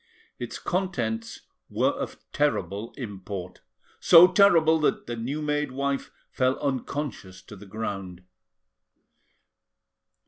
[0.39, 3.61] Its contents were of terrible import,
[3.99, 8.23] so terrible that the new made wife fell unconscious to the ground.